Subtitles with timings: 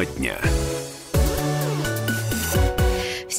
[0.00, 0.69] Тема дня.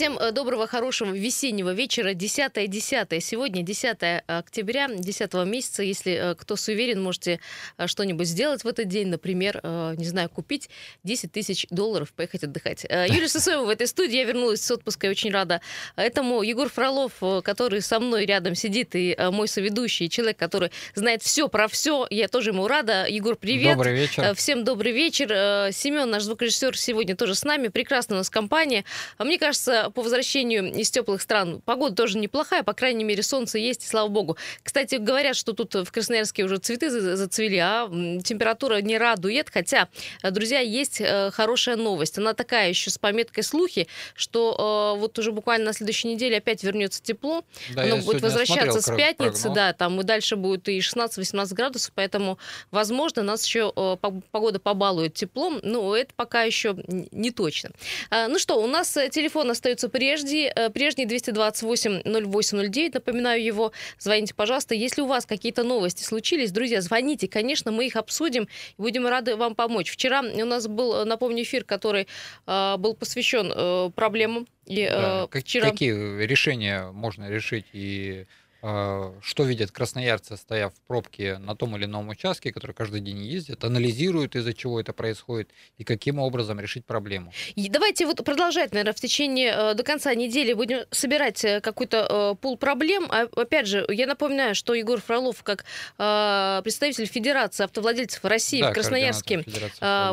[0.02, 2.16] Всем э, доброго, хорошего весеннего вечера.
[2.16, 5.84] 10 10 Сегодня 10 октября, 10 месяца.
[5.84, 7.40] Если э, кто суверен, можете
[7.78, 9.10] э, что-нибудь сделать в этот день.
[9.10, 10.72] Например, не знаю, купить
[11.04, 12.84] 10 тысяч долларов, поехать отдыхать.
[12.84, 14.18] Юлия Сысоева в этой студии.
[14.18, 15.62] Я вернулась с отпуска и очень рада
[15.96, 16.42] этому.
[16.42, 21.68] Егор Фролов, который со мной рядом сидит, и мой соведущий, человек, который знает все про
[21.68, 22.08] все.
[22.10, 23.06] Я тоже ему рада.
[23.08, 23.78] Егор, привет.
[23.78, 24.34] Добрый вечер.
[24.34, 25.28] Всем добрый вечер.
[25.72, 27.68] Семен, наш звукорежиссер, сегодня тоже с нами.
[27.68, 28.84] Прекрасная у нас компания.
[29.20, 33.88] Мне кажется, по возвращению из теплых стран погода тоже неплохая, по крайней мере, солнце есть,
[33.88, 34.38] слава богу.
[34.64, 37.88] Кстати, говорят, что тут в Красноярске уже цветы зацвели, а
[38.24, 39.88] температура не радует, хотя,
[40.24, 42.18] друзья, есть э, хорошая новость.
[42.18, 46.64] Она такая еще с пометкой слухи, что э, вот уже буквально на следующей неделе опять
[46.64, 49.56] вернется тепло, да, оно будет возвращаться с пятницы, прогноз.
[49.56, 52.38] да, там и дальше будет и 16-18 градусов, поэтому,
[52.72, 53.98] возможно, нас еще э,
[54.32, 56.76] погода побалует теплом, но это пока еще
[57.12, 57.72] не точно.
[58.10, 62.94] Ну что, у нас телефон остается остается прежде, э, прежний 228 0809.
[62.94, 63.72] Напоминаю его.
[64.00, 64.76] Звоните, пожалуйста.
[64.76, 67.28] Если у вас какие-то новости случились, друзья, звоните.
[67.28, 69.92] Конечно, мы их обсудим и будем рады вам помочь.
[69.92, 72.08] Вчера у нас был, э, напомню, эфир, который
[72.48, 74.48] э, был посвящен э, проблемам.
[74.68, 75.28] И, да.
[75.32, 75.70] вчера...
[75.72, 78.26] Какие решения можно решить и
[78.62, 83.64] что видят красноярцы, стояв в пробке на том или ином участке, который каждый день ездят,
[83.64, 87.32] анализируют, из-за чего это происходит, и каким образом решить проблему.
[87.56, 92.34] И давайте вот продолжать, наверное, в течение э, до конца недели будем собирать э, какой-то
[92.34, 93.08] э, пул проблем.
[93.10, 95.66] А, опять же, я напоминаю, что Егор Фролов, как
[95.98, 99.44] представитель Федерации автовладельцев России да, в Красноярске,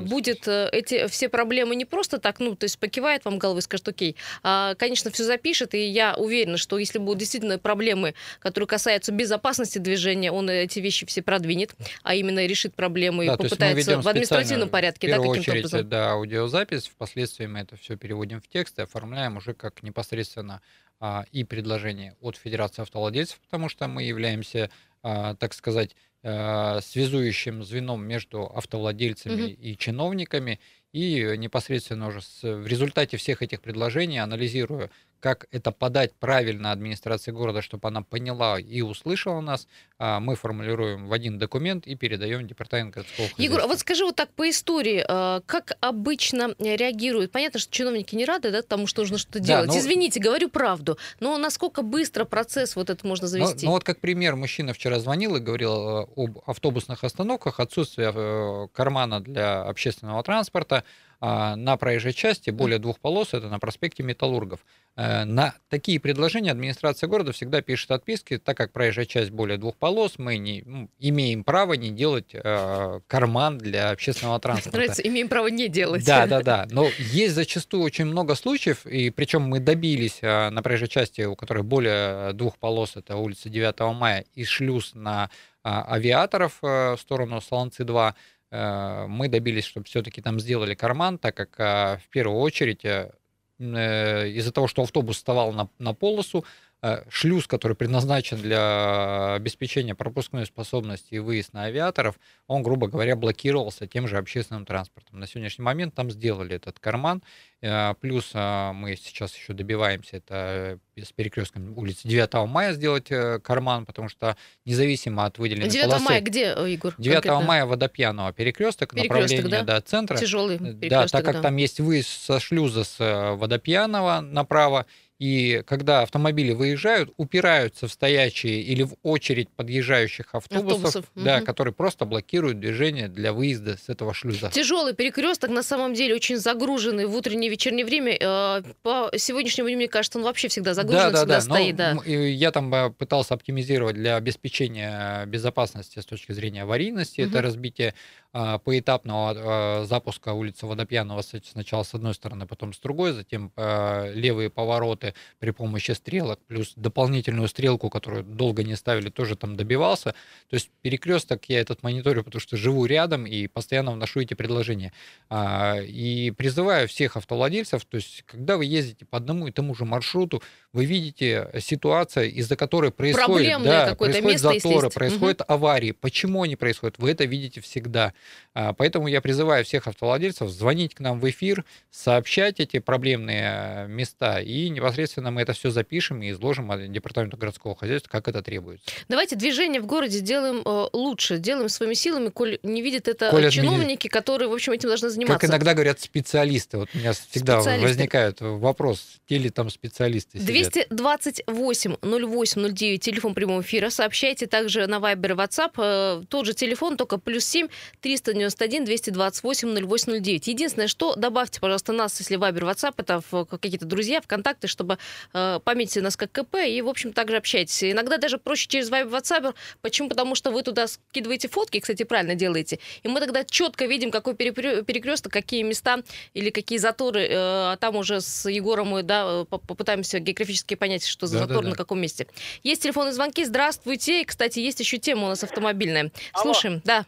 [0.03, 3.89] будет эти все проблемы не просто так, ну, то есть покивает вам головой и скажет,
[3.89, 9.13] окей, а, конечно, все запишет, и я уверена, что если будут действительно проблемы которые касаются
[9.13, 14.09] безопасности движения, он эти вещи все продвинет, а именно решит проблему да, и попытается в
[14.09, 15.89] административном порядке, в да, очередь, образом.
[15.89, 20.61] да, аудиозапись, впоследствии мы это все переводим в текст и оформляем уже как непосредственно
[21.01, 24.71] а, и предложение от Федерации автовладельцев, потому что мы являемся,
[25.03, 29.63] а, так сказать, а, связующим звеном между автовладельцами угу.
[29.63, 30.59] и чиновниками,
[30.93, 37.31] и непосредственно уже с, в результате всех этих предложений, анализируя как это подать правильно администрации
[37.31, 39.67] города, чтобы она поняла и услышала нас,
[39.99, 43.43] а, мы формулируем в один документ и передаем департамент городского хозяйства.
[43.43, 47.33] Егор, а вот скажи вот так по истории, а, как обычно реагируют?
[47.33, 49.69] Понятно, что чиновники не рады да, тому, что нужно что-то да, делать.
[49.69, 53.67] Ну, Извините, говорю правду, но насколько быстро процесс вот этот можно завести?
[53.67, 58.13] Ну, ну вот как пример, мужчина вчера звонил и говорил а, об автобусных остановках, отсутствие
[58.15, 60.85] э, кармана для общественного транспорта,
[61.21, 64.61] на проезжей части более двух полос, это на проспекте Металлургов.
[64.99, 69.77] Э, на такие предложения администрация города всегда пишет отписки, так как проезжая часть более двух
[69.77, 74.77] полос, мы не ну, имеем право не делать э, карман для общественного транспорта.
[74.77, 76.05] Нравится, имеем право не делать.
[76.05, 76.67] Да, да, да.
[76.73, 81.37] Но есть зачастую очень много случаев, и причем мы добились э, на проезжей части, у
[81.37, 85.31] которой более двух полос, это улица 9 мая, и шлюз на
[85.63, 88.15] э, авиаторов э, в сторону Солонцы-2, Э,
[88.51, 93.11] мы добились, чтобы все-таки там сделали карман, так как э, в первую очередь э,
[93.59, 96.68] из-за того, что автобус вставал на, на полосу, Э,
[97.09, 103.87] шлюз, который предназначен для обеспечения пропускной способности и выезд на авиаторов, он, грубо говоря, блокировался
[103.87, 105.19] тем же общественным транспортом.
[105.19, 107.23] На сегодняшний момент там сделали этот карман,
[107.61, 113.09] э, плюс э, мы сейчас еще добиваемся это с перекрестком улицы 9 мая сделать
[113.43, 116.05] карман, потому что независимо от выделенной 9 полосы...
[116.05, 116.95] мая где, Егор?
[116.97, 117.41] 9 конкретно?
[117.41, 119.75] мая Водопьяного перекресток, перекресток направление да?
[119.75, 120.17] до центра.
[120.17, 121.43] Тяжелый перекресток, Да, так как да.
[121.43, 124.87] там есть выезд со шлюза с Водопьяного направо,
[125.19, 131.11] и когда автомобили выезжают, упираются в стоячие или в очередь подъезжающих автобусов, автобусов.
[131.17, 131.45] Да, угу.
[131.45, 134.51] которые просто блокируют движение для выезда с этого шлюза.
[134.51, 138.17] Тяжелый перекресток, на самом деле, очень загруженный в утреннее и вечернее время.
[138.21, 141.41] Э, по сегодняшнему времени, мне кажется, он вообще всегда загружен, да, да, всегда да.
[141.41, 141.79] стоит.
[141.79, 142.13] Но да.
[142.13, 147.23] Я там э, пытался оптимизировать для обеспечения безопасности с точки зрения аварийности.
[147.23, 147.31] Угу.
[147.31, 147.95] Это разбитие
[148.33, 154.51] поэтапного а, запуска улицы Водопьяного сначала с одной стороны, потом с другой, затем а, левые
[154.51, 160.15] повороты при помощи стрелок, плюс дополнительную стрелку, которую долго не ставили, тоже там добивался.
[160.49, 164.93] То есть перекресток я этот мониторю, потому что живу рядом и постоянно вношу эти предложения.
[165.33, 170.43] И призываю всех автовладельцев, то есть когда вы ездите по одному и тому же маршруту,
[170.73, 175.53] вы видите ситуацию, из-за которой происходит, да, происходят заторы, происходят угу.
[175.53, 175.93] аварии.
[175.93, 176.99] Почему они происходят?
[176.99, 178.13] Вы это видите всегда.
[178.55, 184.41] А, поэтому я призываю всех автовладельцев звонить к нам в эфир, сообщать эти проблемные места,
[184.41, 188.85] и непосредственно мы это все запишем и изложим департаменту городского хозяйства, как это требуется.
[189.09, 193.49] Давайте движение в городе сделаем э, лучше, делаем своими силами, коль не видят это коль
[193.51, 195.39] чиновники, которые, в общем, этим должны заниматься.
[195.39, 196.79] Как иногда говорят специалисты.
[196.79, 200.89] Вот у меня всегда возникает вопрос, те ли там специалисты сидят.
[200.91, 203.91] 228 08 09, телефон прямого эфира.
[203.91, 205.73] Сообщайте также на Viber и WhatsApp.
[205.77, 207.69] Э, тот же телефон, только плюс 7
[208.09, 210.47] 391 228 0809.
[210.49, 214.99] Единственное, что добавьте, пожалуйста, нас, если Viber, WhatsApp, это в какие-то друзья, ВКонтакте, чтобы
[215.35, 217.85] э, пометить нас как КП и, в общем, также общайтесь.
[217.85, 219.55] Иногда даже проще через Viber, WhatsApp.
[219.83, 220.09] Почему?
[220.09, 222.79] Потому что вы туда скидываете фотки, кстати, правильно делаете.
[223.03, 226.03] И мы тогда четко видим, какой перекресток, какие места
[226.33, 227.27] или какие заторы.
[227.27, 231.65] Э, а там уже с Егором мы да, попытаемся географически понять, что за да, затор
[231.65, 232.27] да, на каком месте.
[232.63, 233.45] Есть телефонные звонки.
[233.45, 234.23] Здравствуйте.
[234.23, 236.11] И, кстати, есть еще тема у нас автомобильная.
[236.33, 236.55] Алло.
[236.55, 236.81] Слушаем.
[236.87, 237.05] Да.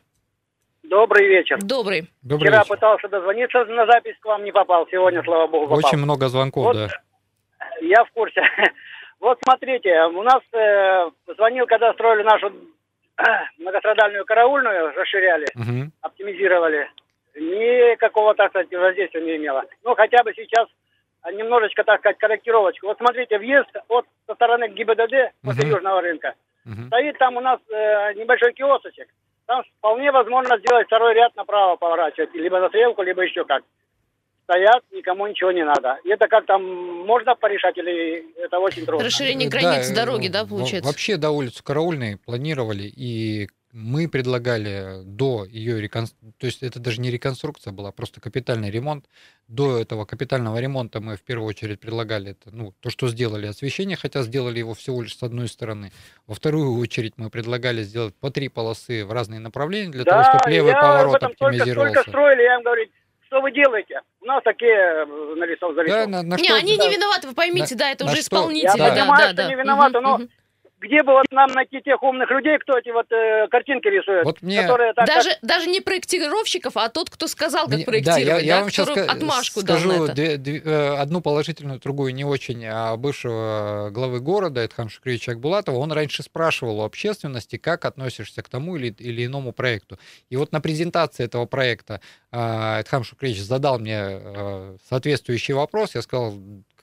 [0.91, 1.57] Добрый вечер.
[1.63, 2.11] Добрый.
[2.21, 2.75] Добрый Вчера вечер.
[2.75, 4.89] пытался дозвониться на запись, к вам не попал.
[4.91, 5.79] Сегодня, слава богу, попал.
[5.79, 6.89] Очень много звонков, вот, да.
[7.81, 8.43] Я в курсе.
[9.21, 12.51] Вот смотрите, у нас э, звонил, когда строили нашу
[13.59, 15.91] многострадальную караульную, расширяли, угу.
[16.01, 16.89] оптимизировали.
[17.35, 19.63] Никакого, так сказать, воздействия не имело.
[19.85, 20.69] Ну, хотя бы сейчас
[21.35, 22.87] немножечко, так сказать, корректировочку.
[22.87, 25.75] Вот смотрите, въезд от со стороны ГИБДД, после угу.
[25.75, 26.35] Южного рынка,
[26.65, 26.87] угу.
[26.87, 29.09] стоит там у нас э, небольшой киосочек.
[29.50, 33.64] Там вполне возможно сделать второй ряд направо поворачивать, либо на стрелку, либо еще как.
[34.44, 35.99] Стоят, никому ничего не надо.
[36.05, 36.64] И это как там
[37.05, 39.05] можно порешать или это очень трудно?
[39.05, 40.88] Расширение границ да, дороги, да, получается?
[40.88, 47.01] Вообще, да, улицу Караульной планировали, и мы предлагали до ее реконструкции, то есть это даже
[47.01, 49.07] не реконструкция была, просто капитальный ремонт.
[49.49, 53.97] До этого капитального ремонта мы в первую очередь предлагали это, ну, то, что сделали освещение,
[53.97, 55.93] хотя сделали его всего лишь с одной стороны.
[56.27, 60.39] Во вторую очередь мы предлагали сделать по три полосы в разные направления для да, того,
[60.39, 61.75] чтобы левый поворот оптимизировался.
[61.75, 62.87] Только, только строили, я им говорю,
[63.27, 64.01] что вы делаете?
[64.21, 66.05] У нас такие э, нарисов зарисовки.
[66.05, 68.17] Да, на, на не, что, они да, не виноваты, вы поймите, на, да, это уже
[68.17, 68.23] что?
[68.23, 68.67] исполнители.
[68.67, 69.49] Я да, понимаю, да, что да.
[69.49, 70.29] не виноваты, угу, но угу
[70.81, 74.25] где бы вот нам найти тех умных людей, кто эти вот э, картинки рисует?
[74.25, 74.62] Вот мне...
[74.62, 75.38] которые так, даже, как...
[75.43, 77.85] даже не проектировщиков, а тот, кто сказал, как мне...
[77.85, 82.25] проектировать, да, я, я вам сейчас отмашку скажу две, две, э, одну положительную, другую не
[82.25, 88.43] очень, а бывшего главы города Эдхам Шукревича Акбулатова, он раньше спрашивал у общественности, как относишься
[88.43, 89.99] к тому или, или иному проекту.
[90.31, 92.00] И вот на презентации этого проекта
[92.33, 96.35] э, Эдхам Шукревич задал мне э, соответствующий вопрос, я сказал,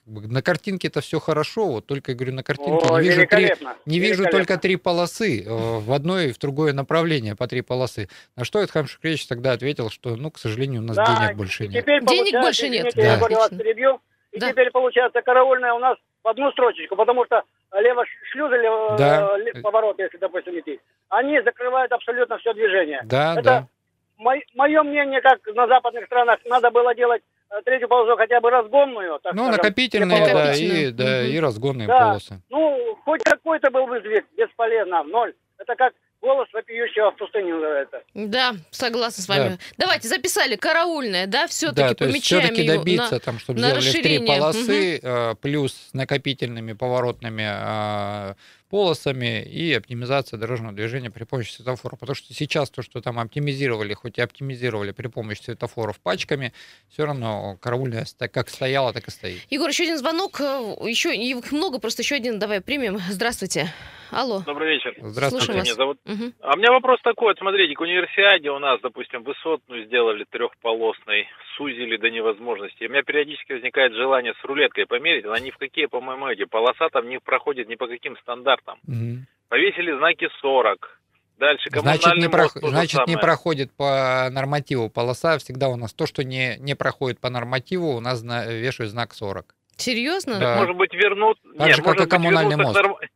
[0.07, 3.53] на картинке это все хорошо, вот только, я говорю, на картинке О, не вижу, три,
[3.85, 8.07] не вижу только три полосы э, в одно и в другое направление по три полосы.
[8.35, 11.67] На что Эдхам Шукревич тогда ответил, что, ну, к сожалению, у нас да, денег больше
[11.67, 11.85] нет.
[11.85, 12.93] Денег больше нет.
[12.95, 13.01] Да.
[13.01, 13.99] Я вас перебью.
[14.31, 14.51] И да.
[14.51, 17.43] теперь, получается, караульная у нас в одну строчечку, потому что
[17.73, 19.61] лево шлюз или э, да.
[19.61, 20.79] поворот, если, допустим, идти,
[21.09, 23.01] они закрывают абсолютно все движение.
[23.03, 23.67] Да, это да.
[24.17, 29.19] Мое мнение, как на западных странах, надо было делать Э, третью полосу хотя бы разгонную.
[29.23, 31.29] Так ну, скажем, накопительные, да, и, да, угу.
[31.29, 31.97] и разгонные да.
[31.97, 32.41] полосы.
[32.49, 35.33] Ну, хоть какой-то был бы сдвиг, бесполезно, ноль.
[35.57, 38.01] Это как голос вопиющего в пустыне называется.
[38.13, 39.49] Да, согласна с вами.
[39.49, 39.57] Да.
[39.77, 44.27] Давайте, записали караульное, да, все-таки да, помечаем все-таки добиться, на, там, чтобы на сделали три
[44.27, 45.37] полосы, угу.
[45.37, 48.35] плюс накопительными поворотными а,
[48.69, 51.99] полосами и оптимизация дорожного движения при помощи светофоров.
[51.99, 56.53] Потому что сейчас то, что там оптимизировали, хоть и оптимизировали при помощи светофоров пачками,
[56.89, 59.41] все равно караульная как стояла, так и стоит.
[59.49, 60.39] Егор, еще один звонок.
[60.39, 62.97] Еще их много, просто еще один давай примем.
[63.09, 63.73] Здравствуйте.
[64.11, 64.41] Алло.
[64.45, 64.95] Добрый вечер.
[64.97, 65.51] Здравствуйте.
[65.51, 65.97] Меня зовут...
[66.05, 66.31] угу.
[66.41, 67.29] А у меня вопрос такой.
[67.29, 72.85] Вот смотрите, к универсиаде у нас, допустим, высотную сделали трехполосной, сузили до невозможности.
[72.85, 75.25] у меня периодически возникает желание с рулеткой померить.
[75.25, 78.56] Она ни в какие, по-моему, эти полоса там не проходит ни по каким стандартам.
[78.87, 79.25] Угу.
[79.49, 80.97] Повесили знаки 40.
[81.37, 82.47] Дальше значит, не, про...
[82.47, 85.37] значит не проходит по нормативу полоса.
[85.37, 88.45] Всегда у нас то, что не, не проходит по нормативу, у нас на...
[88.47, 89.53] вешают знак 40.
[89.77, 90.39] Серьезно?
[90.39, 90.55] Да.
[90.57, 91.37] Может быть, вернут...
[91.57, 92.75] Так Нет, же, как и коммунальный мост.
[92.75, 92.97] Норм...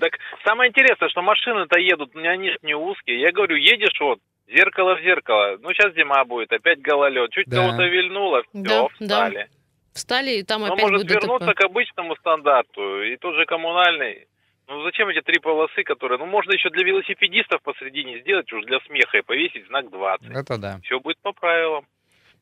[0.00, 0.12] Так
[0.44, 3.20] самое интересное, что машины-то едут, они не узкие.
[3.20, 5.58] Я говорю, едешь вот, зеркало в зеркало.
[5.60, 7.30] Ну, сейчас зима будет, опять гололед.
[7.32, 7.56] Чуть да.
[7.56, 9.48] кого-то вильнуло, все, да, встали.
[9.50, 9.58] Да.
[9.92, 11.58] Встали, и там Но опять может вернуться ДТП.
[11.58, 13.02] к обычному стандарту.
[13.02, 14.28] И тот же коммунальный.
[14.68, 16.18] Ну, зачем эти три полосы, которые...
[16.18, 20.30] Ну, можно еще для велосипедистов посредине сделать, уж для смеха, и повесить знак 20.
[20.30, 20.78] Это да.
[20.84, 21.86] Все будет по правилам.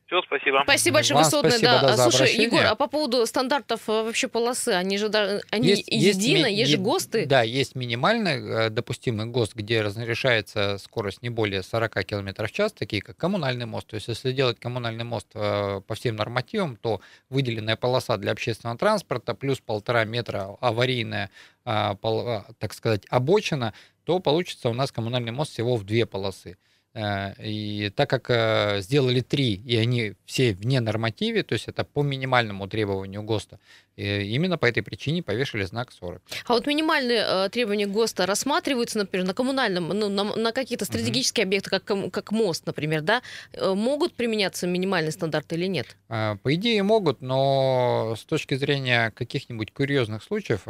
[0.07, 0.61] Все, спасибо.
[0.63, 1.51] Спасибо большое, высотное.
[1.51, 1.97] Спасибо, да.
[1.97, 5.07] да Слушай, Егор, а по поводу стандартов э, вообще полосы, они же
[5.51, 7.25] они есть, едины, есть, есть же ГОСТы?
[7.25, 12.71] Да, есть минимальный э, допустимый ГОСТ, где разрешается скорость не более 40 км в час,
[12.71, 13.87] такие как коммунальный мост.
[13.87, 18.77] То есть, если делать коммунальный мост э, по всем нормативам, то выделенная полоса для общественного
[18.77, 21.29] транспорта плюс полтора метра аварийная,
[21.65, 23.73] так сказать, обочина,
[24.05, 26.57] то получится у нас коммунальный мост всего в две полосы.
[26.97, 31.83] Э, и так как э, сделали три, и они все вне нормативе, то есть это
[31.83, 33.59] по минимальному требованию ГОСТа,
[33.97, 36.21] именно по этой причине повешали знак 40.
[36.45, 41.45] А вот минимальные э, требования ГОСТа рассматриваются, например, на коммунальном, ну, на, на какие-то стратегические
[41.45, 41.49] угу.
[41.49, 43.21] объекты, как, как мост, например, да?
[43.59, 45.97] Могут применяться минимальные стандарты или нет?
[46.07, 50.63] По идее могут, но с точки зрения каких-нибудь курьезных случаев,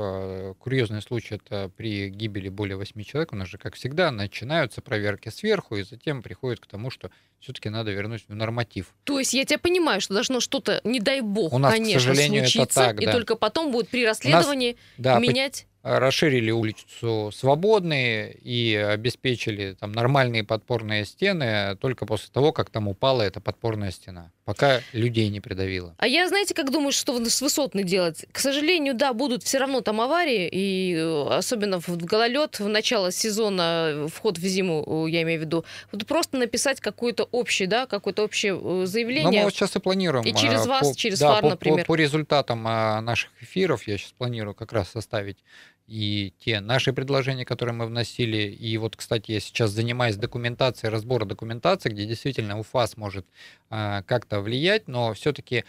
[0.60, 5.30] курьезный случай это при гибели более 8 человек, у нас же, как всегда, начинаются проверки
[5.30, 8.94] сверху, и затем приходит к тому, что все-таки надо вернуть в норматив.
[9.04, 12.16] То есть я тебя понимаю, что должно что-то, не дай бог, У нас, конечно, к
[12.16, 13.04] сожалению, случиться, это так, да.
[13.04, 19.92] и только потом будет при расследовании нас, да, менять расширили улицу Свободные и обеспечили там
[19.92, 24.32] нормальные подпорные стены только после того, как там упала эта подпорная стена.
[24.48, 25.94] Пока людей не придавило.
[25.98, 28.26] А я, знаете, как думаю, что с высотной делать?
[28.32, 33.12] К сожалению, да, будут все равно там аварии, и э, особенно в гололед, в начало
[33.12, 35.66] сезона, вход в зиму, э, я имею в виду.
[35.92, 39.32] Вот просто написать какое-то общее, да, какое-то общее э, заявление.
[39.32, 40.24] Ну, мы вот сейчас и планируем.
[40.24, 41.80] И через вас, по, через да, ФАР, по, например.
[41.80, 45.40] По, по результатам наших эфиров я сейчас планирую как раз составить
[45.88, 48.52] и те наши предложения, которые мы вносили.
[48.52, 53.26] И вот, кстати, я сейчас занимаюсь документацией, разбором документации, где действительно УФАС может
[53.70, 55.64] а, как-то влиять, но все-таки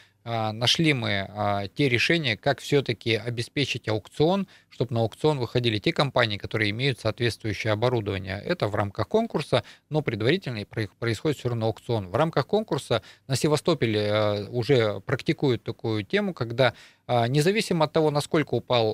[0.52, 6.36] нашли мы а, те решения, как все-таки обеспечить аукцион, чтобы на аукцион выходили те компании,
[6.36, 8.40] которые имеют соответствующее оборудование.
[8.44, 10.64] Это в рамках конкурса, но предварительно
[10.98, 12.10] происходит все равно аукцион.
[12.10, 16.74] В рамках конкурса на Севастополе а, уже практикуют такую тему, когда
[17.08, 18.92] независимо от того, насколько упал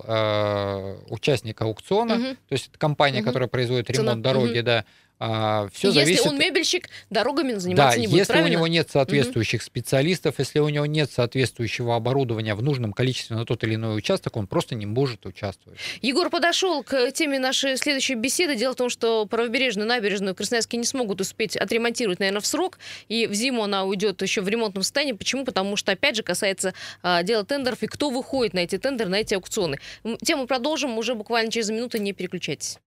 [1.09, 2.37] участник аукциона, угу.
[2.49, 3.27] то есть компания, угу.
[3.27, 4.23] которая производит ремонт Цена.
[4.23, 4.67] дороги, угу.
[4.67, 4.85] да,
[5.27, 6.27] а, все если зависит...
[6.27, 8.51] он мебельщик, дорогами заниматься да, не будет, если правильно?
[8.51, 9.65] у него нет соответствующих угу.
[9.65, 14.37] специалистов, если у него нет соответствующего оборудования в нужном количестве на тот или иной участок,
[14.37, 15.81] он просто не может участвовать.
[16.03, 18.55] Егор подошел к теме нашей следующей беседы.
[18.55, 22.79] Дело в том, что правобережную набережную Красноярске не смогут успеть отремонтировать, наверное, в срок,
[23.09, 25.13] и в зиму она уйдет еще в ремонтном состоянии.
[25.13, 25.47] Почему?
[25.47, 29.17] Потому что, опять же, касается а, дела тендеров и кто выходит на эти тендеры, на
[29.17, 29.79] эти аукционы.
[30.23, 32.79] Тему продолжим уже буквально через минуту, не переключайтесь.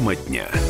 [0.00, 0.69] Тема дня.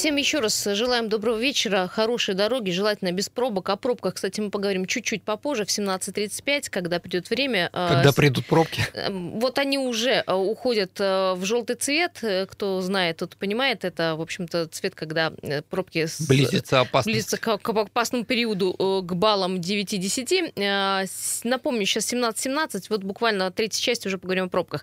[0.00, 3.68] Всем еще раз желаем доброго вечера, хорошей дороги, желательно без пробок.
[3.68, 7.68] О пробках, кстати, мы поговорим чуть-чуть попозже, в 17.35, когда придет время.
[7.74, 8.82] Э, когда придут пробки?
[8.94, 12.24] Эм, вот они уже э, уходят э, в желтый цвет.
[12.48, 13.84] Кто знает, тот понимает.
[13.84, 15.34] Это, в общем-то, цвет, когда
[15.68, 16.06] пробки...
[16.26, 17.14] Близится опасность.
[17.14, 18.72] Близится к, к опасному периоду,
[19.06, 21.10] к баллам 9-10.
[21.44, 24.82] Напомню, сейчас 17-17, вот буквально третья часть уже поговорим о пробках.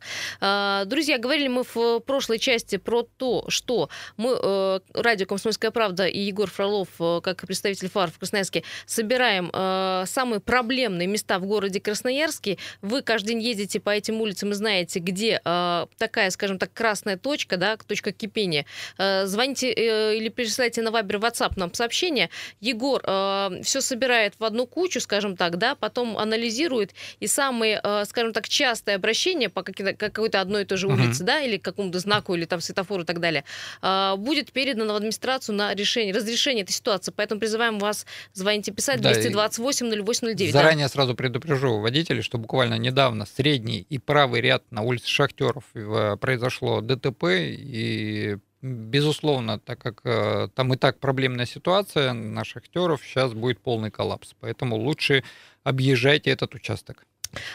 [0.86, 6.50] Друзья, говорили мы в прошлой части про то, что мы радио «Комсомольская правда» и Егор
[6.50, 12.58] Фролов, э, как представитель ФАР в Красноярске, собираем э, самые проблемные места в городе Красноярске.
[12.82, 17.18] Вы каждый день ездите по этим улицам и знаете, где э, такая, скажем так, красная
[17.18, 18.66] точка, да, точка кипения.
[18.98, 22.30] Э, звоните э, или присылайте на Вайбер WhatsApp нам сообщение.
[22.60, 28.04] Егор э, все собирает в одну кучу, скажем так, да, потом анализирует, и самые, э,
[28.04, 31.28] скажем так, частые обращения по какой-то одной и той же улице, uh-huh.
[31.28, 33.46] да, или какому-то знаку, или там светофору и так далее,
[33.82, 37.13] э, будет передано администрацию на решение, разрешение этой ситуации.
[37.16, 40.54] Поэтому призываем вас звонить и писать да, 228 0809.
[40.54, 40.89] Заранее да.
[40.89, 46.82] сразу предупрежу водителей, что буквально недавно средний и правый ряд на улице Шахтеров э, произошло
[46.82, 53.60] ДТП, и Безусловно, так как э, там и так проблемная ситуация на шахтеров, сейчас будет
[53.60, 54.34] полный коллапс.
[54.39, 55.24] Поэтому лучше
[55.63, 57.06] объезжайте этот участок.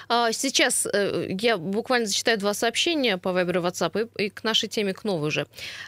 [0.08, 4.68] А, сейчас э, я буквально зачитаю два сообщения по Viber и WhatsApp, и к нашей
[4.68, 5.46] теме, к новой уже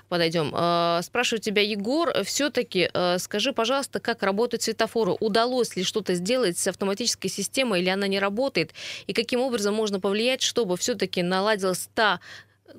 [0.09, 0.51] подойдем.
[0.55, 5.13] А, спрашиваю тебя, Егор, все-таки э, скажи, пожалуйста, как работают светофоры?
[5.21, 8.73] Удалось ли что-то сделать с автоматической системой, или она не работает?
[9.07, 12.21] И каким образом можно повлиять, чтобы все-таки наладилась та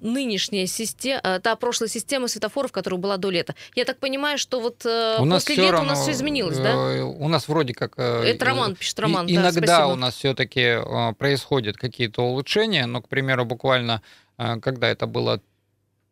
[0.01, 3.55] нынешняя система, э, та прошлая система светофоров, которая была до лета.
[3.75, 6.71] Я так понимаю, что вот э, у после лета равно, у нас все изменилось, да?
[6.73, 7.97] Э, у нас вроде как...
[7.97, 9.93] Это Роман пишет, Роман, Иногда да, спасибо.
[9.93, 10.77] у нас все-таки
[11.17, 14.01] происходят какие-то улучшения, но, к примеру, буквально,
[14.37, 15.41] когда это было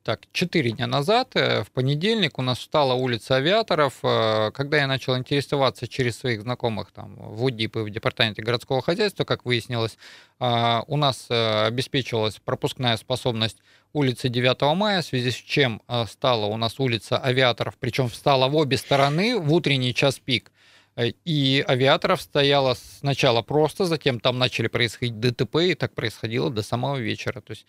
[0.03, 4.00] так, четыре дня назад, в понедельник, у нас встала улица авиаторов.
[4.01, 9.24] Когда я начал интересоваться через своих знакомых там, в УДИП и в департаменте городского хозяйства,
[9.24, 9.98] как выяснилось,
[10.39, 13.57] у нас обеспечивалась пропускная способность
[13.93, 18.50] улицы 9 мая, в связи с чем э, стала у нас улица авиаторов, причем встала
[18.50, 20.51] в обе стороны в утренний час пик.
[20.95, 26.63] Э, и авиаторов стояло сначала просто, затем там начали происходить ДТП, и так происходило до
[26.63, 27.39] самого вечера.
[27.41, 27.65] То есть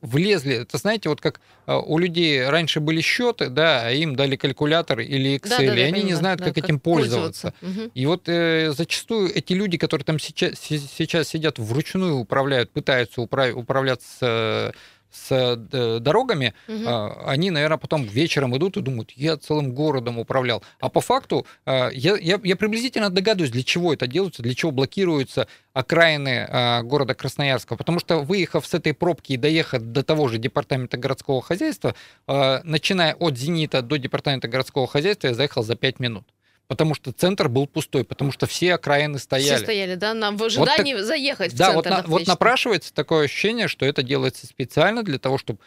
[0.00, 0.56] влезли.
[0.62, 5.36] Это знаете, вот как у людей раньше были счеты, да, а им дали калькулятор или
[5.36, 7.52] Excel, да, да, и они не знают, да, как, как этим пользоваться.
[7.60, 7.90] пользоваться.
[7.94, 13.54] И вот э, зачастую эти люди, которые там сейчас, сейчас сидят вручную управляют, пытаются управ,
[13.56, 14.72] управляться
[15.10, 16.84] с э, дорогами, угу.
[17.24, 20.62] они, наверное, потом вечером идут и думают, я целым городом управлял.
[20.80, 24.70] А по факту а, я, я, я приблизительно догадываюсь, для чего это делается, для чего
[24.70, 26.48] блокируются окраины
[26.84, 27.76] города Красноярска.
[27.76, 31.94] Потому что, выехав с этой пробки и доехав до того же департамента городского хозяйства,
[32.26, 36.24] начиная от «Зенита» до департамента городского хозяйства, я заехал за 5 минут
[36.68, 39.56] потому что центр был пустой, потому что все окраины стояли.
[39.56, 41.90] Все стояли, да, нам в ожидании вот так, заехать в да, центр.
[41.90, 45.60] Да, вот, вот напрашивается такое ощущение, что это делается специально для того, чтобы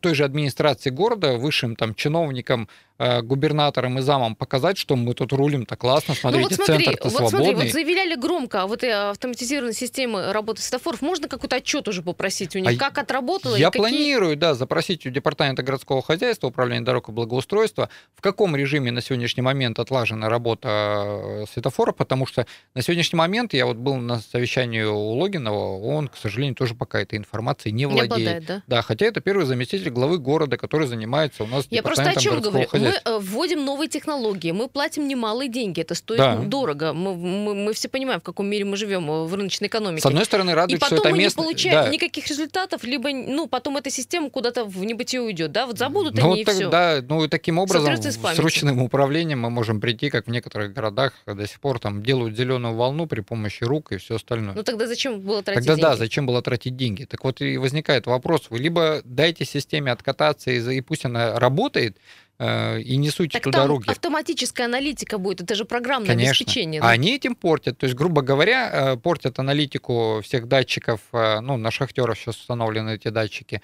[0.00, 2.68] той же администрации города, высшим там чиновникам,
[3.00, 6.84] Э, губернаторам и замам показать, что мы тут рулим так классно, смотрите, ну, вот смотри,
[6.84, 7.38] центр-то вот свободный.
[7.38, 12.02] Смотри, вот заявляли громко, а вот и автоматизированной системы работы светофоров, можно какой-то отчет уже
[12.02, 13.54] попросить у них, а как отработало?
[13.54, 13.82] Я какие...
[13.82, 19.00] планирую, да, запросить у Департамента городского хозяйства, Управления дорог и благоустройства, в каком режиме на
[19.00, 24.18] сегодняшний момент отлажена работа э, светофора, потому что на сегодняшний момент я вот был на
[24.18, 28.10] совещании у Логинова, он, к сожалению, тоже пока этой информацией не владеет.
[28.10, 28.62] Не обладает, да?
[28.66, 32.40] да, хотя это первый заместитель главы города, который занимается у нас я просто о чем
[32.40, 32.68] говорю?
[32.68, 36.36] хозяйства мы э, вводим новые технологии, мы платим немалые деньги, это стоит да.
[36.36, 36.92] дорого.
[36.92, 40.02] Мы, мы, мы все понимаем, в каком мире мы живем э, в рыночной экономике.
[40.02, 41.40] С одной стороны, радует, И что это место...
[41.40, 41.88] не получаем да.
[41.88, 46.32] никаких результатов, либо, ну, потом эта система куда-то в небытие уйдет, да, вот забудут ну,
[46.32, 46.70] они так, и все.
[46.70, 51.12] Да, ну, и таким образом с ручным управлением мы можем прийти, как в некоторых городах
[51.26, 54.54] до сих пор там делают зеленую волну при помощи рук и все остальное.
[54.54, 55.82] Ну, тогда зачем было тратить тогда, деньги?
[55.82, 57.04] да, зачем было тратить деньги?
[57.04, 61.98] Так вот и возникает вопрос, вы либо дайте системе откататься, и, и пусть она работает,
[62.40, 63.90] Э, и не суйте так туда там руки.
[63.90, 66.30] автоматическая аналитика будет, это же программное Конечно.
[66.30, 66.80] обеспечение.
[66.80, 66.88] Да?
[66.88, 67.78] Они этим портят.
[67.78, 72.94] То есть, грубо говоря, э, портят аналитику всех датчиков, э, ну, на шахтеров сейчас установлены
[72.94, 73.60] эти датчики,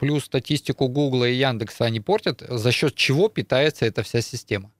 [0.00, 4.72] плюс статистику Гугла и Яндекса они портят, за счет чего питается эта вся система.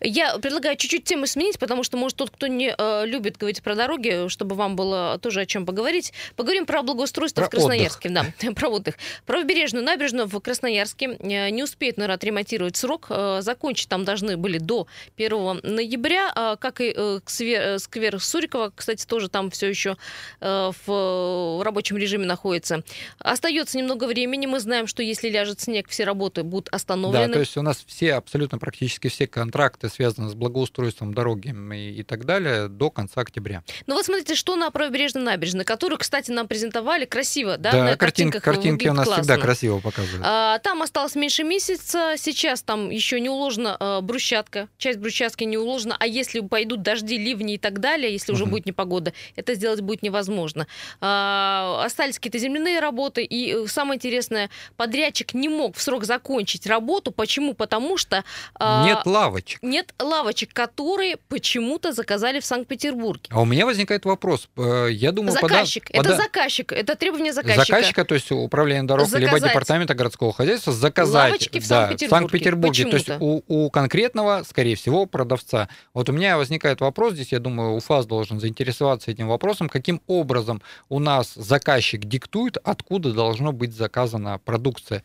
[0.00, 3.74] Я предлагаю чуть-чуть тему сменить, потому что, может, тот, кто не э, любит говорить про
[3.74, 8.08] дороги, чтобы вам было тоже о чем поговорить, поговорим про благоустройство про в Красноярске.
[8.08, 8.34] Отдых.
[8.40, 8.94] Да, про отдых.
[9.26, 13.06] Правобережную набережную в Красноярске э, не успеют, наверное, отремонтировать срок.
[13.10, 18.72] Э, закончить там должны были до 1 ноября, э, как и э, сквер, сквер Сурикова,
[18.74, 19.96] кстати, тоже там все еще
[20.40, 22.82] в рабочем режиме находится.
[23.18, 24.46] Остается немного времени.
[24.46, 27.28] Мы знаем, что если ляжет снег, все работы будут остановлены.
[27.28, 31.52] Да, то есть у нас все, абсолютно практически все контракты контракты, связанные с благоустройством дороги
[31.74, 33.64] и, и так далее, до конца октября.
[33.86, 37.96] Ну вот смотрите, что на правобережной набережной, которую, кстати, нам презентовали красиво, да, да на
[37.96, 38.42] картинках.
[38.42, 39.24] Картинки у нас классно.
[39.24, 40.22] всегда красиво показывают.
[40.24, 45.58] А, там осталось меньше месяца, сейчас там еще не уложена а, брусчатка, часть брусчатки не
[45.58, 48.52] уложена, а если пойдут дожди, ливни и так далее, если уже угу.
[48.52, 50.68] будет непогода, это сделать будет невозможно.
[51.00, 56.66] А, остались какие-то земляные работы, и э, самое интересное, подрядчик не мог в срок закончить
[56.66, 57.10] работу.
[57.10, 57.54] Почему?
[57.54, 58.22] Потому что...
[58.54, 59.62] А, Нет лавочек лавочек.
[59.62, 63.30] Нет лавочек, которые почему-то заказали в Санкт-Петербурге.
[63.30, 64.48] А у меня возникает вопрос.
[64.56, 65.86] Э, я думаю, заказчик.
[65.86, 65.98] Пода...
[65.98, 66.22] Это пода...
[66.22, 66.72] заказчик.
[66.72, 67.64] Это требование заказчика.
[67.64, 69.32] Заказчика, то есть управление дорог, заказать.
[69.32, 71.30] либо департамента городского хозяйства заказать.
[71.32, 72.08] Лавочки в да, Санкт-Петербурге.
[72.08, 72.84] Санкт-Петербурге.
[72.84, 75.68] То есть у, у конкретного, скорее всего, продавца.
[75.94, 80.62] Вот у меня возникает вопрос здесь, я думаю, УФАС должен заинтересоваться этим вопросом, каким образом
[80.88, 85.02] у нас заказчик диктует, откуда должно быть заказана продукция.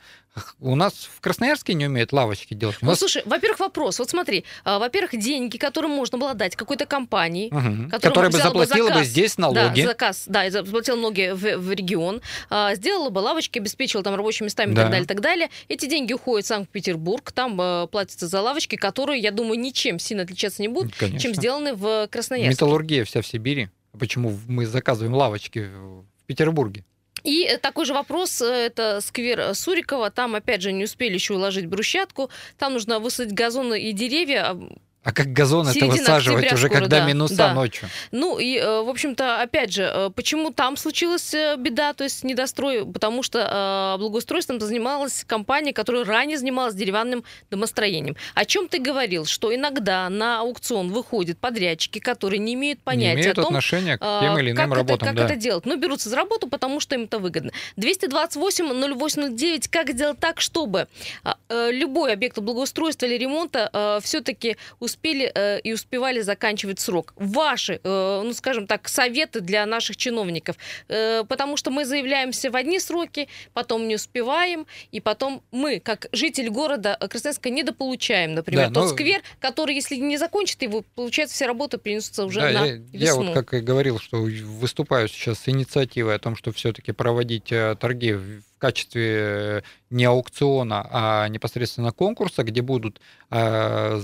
[0.60, 2.78] У нас в Красноярске не умеют лавочки делать.
[2.82, 4.00] Ну, слушай, во-первых, вопрос.
[4.00, 7.90] Вот смотри, а, во-первых, деньги, которые можно было дать какой-то компании, угу.
[7.90, 9.82] которая бы заплатила бы, заказ, бы здесь налоги.
[9.82, 14.16] Да, заказ, да, и заплатила налоги в, в регион, а, сделала бы лавочки, обеспечила там
[14.16, 15.50] рабочими местами и так далее, так далее.
[15.68, 20.24] Эти деньги уходят в Санкт-Петербург, там а, платятся за лавочки, которые, я думаю, ничем сильно
[20.24, 21.20] отличаться не будут, Конечно.
[21.20, 22.50] чем сделаны в Красноярске.
[22.50, 23.70] Металлургия вся в Сибири.
[23.98, 26.84] Почему мы заказываем лавочки в Петербурге?
[27.24, 31.68] И такой же вопрос, э, это сквер Сурикова, там опять же не успели еще уложить
[31.68, 34.58] брусчатку, там нужно высадить газоны и деревья,
[35.04, 37.54] а как газон это высаживать уже, скоро, когда да, минуса да.
[37.54, 37.90] ночью?
[38.12, 42.24] Ну и, э, в общем-то, опять же, э, почему там случилась э, беда, то есть
[42.24, 42.86] недострой?
[42.86, 48.16] Потому что благоустройством занималась компания, которая ранее занималась деревянным домостроением.
[48.34, 49.26] О чем ты говорил?
[49.26, 53.98] Что иногда на аукцион выходят подрядчики, которые не имеют понятия не имеют о том, отношения
[53.98, 54.96] к тем или иным как работам.
[54.96, 55.26] Это, как да.
[55.26, 55.66] это делать?
[55.66, 57.52] Ну, берутся за работу, потому что им это выгодно.
[57.78, 59.68] 228-0809.
[59.70, 60.88] Как сделать так, чтобы
[61.24, 64.56] э, любой объект благоустройства или ремонта э, все-таки
[64.94, 67.14] успели э, и успевали заканчивать срок.
[67.16, 70.56] Ваши, э, ну скажем так, советы для наших чиновников,
[70.88, 76.08] э, потому что мы заявляемся в одни сроки, потом не успеваем, и потом мы, как
[76.12, 78.90] житель города Красноярска, недополучаем, например, да, тот но...
[78.90, 82.90] сквер, который, если не закончит его, получается, все работы перенесутся уже да, на я, весну.
[82.94, 87.52] Я вот как и говорил, что выступаю сейчас с инициативой о том, что все-таки проводить
[87.52, 94.00] э, торги в качестве э, не аукциона, а непосредственно конкурса, где будут э,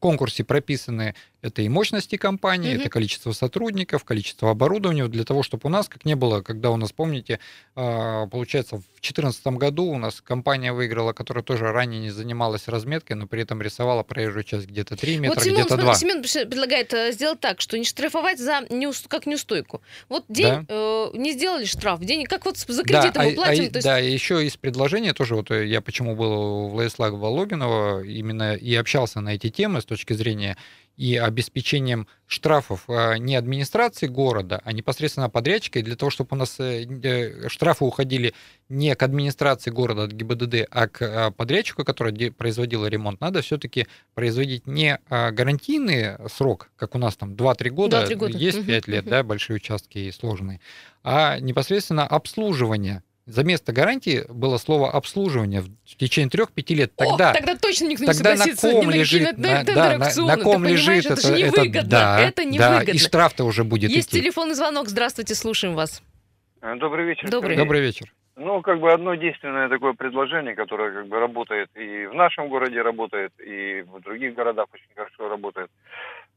[0.00, 2.80] в конкурсе прописаны это и мощности компании, mm-hmm.
[2.80, 6.76] это количество сотрудников, количество оборудования, для того, чтобы у нас, как не было, когда у
[6.76, 7.40] нас, помните,
[7.74, 13.16] а, получается, в 2014 году у нас компания выиграла, которая тоже ранее не занималась разметкой,
[13.16, 15.94] но при этом рисовала проезжую часть где-то 3 метра, вот Семен, где-то 2.
[15.94, 19.08] Семен предлагает э, сделать так, что не штрафовать за неуст...
[19.08, 19.80] как неустойку.
[20.08, 20.66] Вот день да.
[20.68, 23.64] э, не сделали штраф, день как вот за кредит да, мы а, платим.
[23.64, 23.84] А, то есть...
[23.86, 28.74] Да, еще из предложения тоже, вот э, я почему был у Владислава Волобинова, именно и
[28.74, 30.56] общался на эти темы с точки зрения
[31.00, 36.36] и обеспечением штрафов а, не администрации города, а непосредственно подрядчика, и для того, чтобы у
[36.36, 38.34] нас э, э, штрафы уходили
[38.68, 43.86] не к администрации города, от ГИБДД, а к а, подрядчику, который производил ремонт, надо все-таки
[44.12, 48.36] производить не а, гарантийный срок, как у нас там 2-3 года, 2-3 года.
[48.36, 50.60] есть 5 лет, да, большие участки и сложные,
[51.02, 56.92] а непосредственно обслуживание за место гарантии было слово обслуживание в течение трех-пяти лет.
[56.96, 58.66] Тогда, О, тогда точно никто тогда не согласится.
[58.66, 62.84] на ком лежит, на, да, на, на ком лежит это, это, невыгодно, да, это невыгодно.
[62.86, 64.20] Да, и штраф-то уже будет Есть идти.
[64.20, 64.88] телефонный звонок.
[64.88, 66.02] Здравствуйте, слушаем вас.
[66.60, 67.30] Э, добрый вечер.
[67.30, 67.56] Добрый.
[67.56, 68.12] Добрый вечер.
[68.36, 72.80] Ну, как бы одно действенное такое предложение, которое как бы работает и в нашем городе
[72.80, 75.70] работает, и в других городах очень хорошо работает.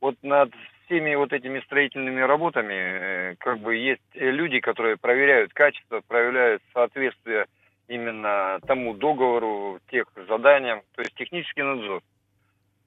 [0.04, 0.52] Вот над
[0.84, 7.46] всеми вот этими строительными работами э, как бы есть люди, которые проверяют качество, проверяют соответствие
[7.88, 12.02] именно тому договору, тех заданиям, то есть технический надзор.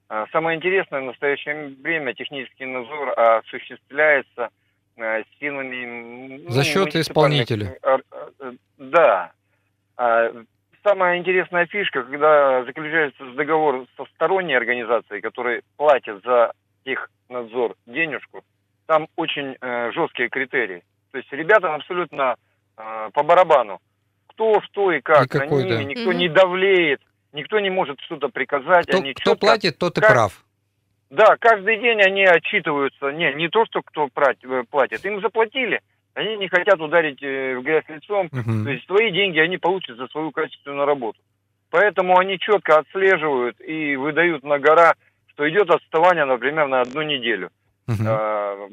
[0.09, 4.49] А самое интересное, в настоящее время технический надзор осуществляется
[4.97, 6.43] э, силами...
[6.43, 7.79] Ну, За счет исполнителя.
[7.81, 7.97] Э,
[8.77, 9.31] да.
[9.97, 10.31] А
[10.83, 16.51] самая интересная фишка, когда заключается договор со сторонней организацией, которые платят за
[16.87, 18.43] их надзор денежку,
[18.85, 20.83] там очень э, жесткие критерии.
[21.11, 22.35] То есть ребятам абсолютно
[22.77, 23.79] э, по барабану.
[24.27, 25.25] Кто, что и как.
[25.25, 25.83] И какой, на ними да.
[25.83, 26.17] никто угу.
[26.17, 27.01] не давлеет,
[27.33, 28.87] никто не может что-то приказать.
[28.87, 30.45] Кто, они кто четко, платит, тот и как, прав.
[31.09, 33.11] Да, каждый день они отчитываются.
[33.11, 35.05] Не, не то, что кто э, платит.
[35.05, 35.81] Им заплатили.
[36.13, 38.27] Они не хотят ударить э, в грязь лицом.
[38.27, 38.63] Угу.
[38.63, 41.19] То есть свои деньги они получат за свою качественную работу.
[41.69, 44.93] Поэтому они четко отслеживают и выдают на гора
[45.37, 47.51] что идет отставание, например, на одну неделю.
[47.87, 48.03] Угу.
[48.07, 48.67] А,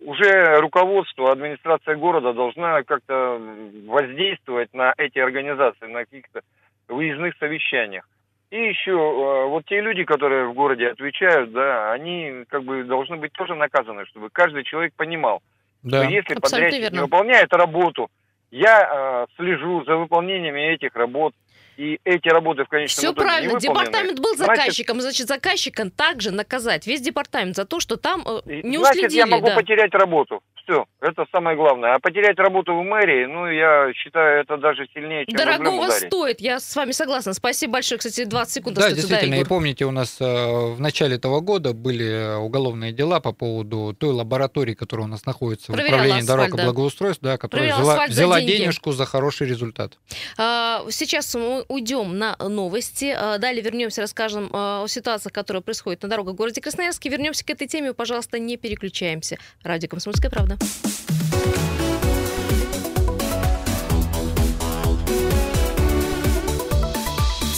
[0.00, 3.40] уже руководство, администрация города должна как-то
[3.86, 6.40] воздействовать на эти организации, на каких-то
[6.88, 8.08] выездных совещаниях.
[8.50, 13.16] И еще а, вот те люди, которые в городе отвечают, да, они как бы должны
[13.16, 15.40] быть тоже наказаны, чтобы каждый человек понимал,
[15.84, 16.02] да.
[16.02, 16.96] что если Абсолютно подрядчик верно.
[16.96, 18.10] не выполняет работу,
[18.50, 21.32] я э, слежу за выполнением этих работ,
[21.78, 23.52] и эти работы в конечном Все итоге правильно.
[23.52, 28.24] не Департамент был заказчиком, значит, значит заказчика также наказать весь департамент за то, что там
[28.26, 29.18] э, не значит, уследили.
[29.18, 29.54] я могу да.
[29.54, 30.42] потерять работу.
[30.68, 31.94] Все, это самое главное.
[31.94, 36.60] А потерять работу в мэрии, ну, я считаю, это даже сильнее, чем Дорогого стоит, я
[36.60, 37.32] с вами согласна.
[37.32, 37.98] Спасибо большое.
[37.98, 42.04] Кстати, 20 секунд Да, действительно, и помните, у нас э, в начале этого года были
[42.04, 46.38] э, уголовные дела по поводу той лаборатории, которая у нас находится Проверяла в управлении асфальт,
[46.38, 46.64] дорог и да.
[46.64, 49.94] благоустройства, да, которая взяла, взяла денежку за хороший результат.
[50.36, 53.14] А, сейчас мы уйдем на новости.
[53.16, 57.08] А, далее вернемся, расскажем а, о ситуациях, которые происходят на дорогах в городе Красноярске.
[57.08, 57.94] Вернемся к этой теме.
[57.94, 59.38] Пожалуйста, не переключаемся.
[59.62, 60.57] Радио «Комсомольская правда».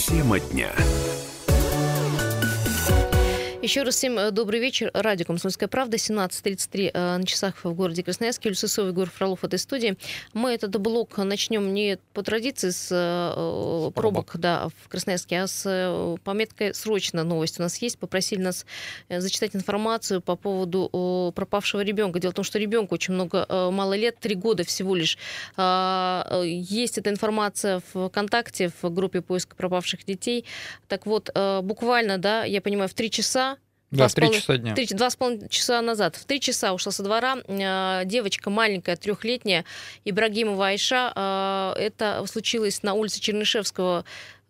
[0.07, 0.90] Тема дня.
[3.61, 4.89] Еще раз всем э, добрый вечер.
[4.91, 8.55] Радио «Комсомольская правда», 17.33 э, на часах в городе Красноярске.
[8.55, 9.97] Сысова, Егор Фролов в этой студии.
[10.33, 16.17] Мы этот блок начнем не по традиции с э, пробок да, в Красноярске, а с
[16.23, 17.59] пометкой «Срочно новость».
[17.59, 17.99] У нас есть.
[17.99, 18.65] Попросили нас
[19.09, 22.19] зачитать информацию по поводу пропавшего ребенка.
[22.19, 25.19] Дело в том, что ребенку очень много, мало лет, три года всего лишь.
[25.55, 30.45] А, есть эта информация в ВКонтакте, в группе поиска пропавших детей.
[30.87, 31.29] Так вот,
[31.61, 33.51] буквально, да, я понимаю, в три часа
[33.91, 34.73] да, три часа дня.
[34.91, 36.15] два с половиной часа назад.
[36.15, 39.65] В три часа ушла со двора э, девочка маленькая, трехлетняя,
[40.05, 41.11] Ибрагимова Айша.
[41.15, 44.05] Э, это случилось на улице Чернышевского